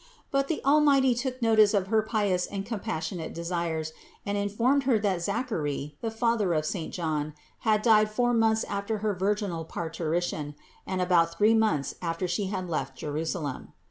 [0.31, 3.93] But the Almighty took notice of her pious and compassionate desires
[4.25, 8.97] and informed Her that Zachary, the father of saint John, had died four months after
[9.05, 10.55] her virginal parturition
[10.87, 13.73] and about three months after She had left Jerusalem.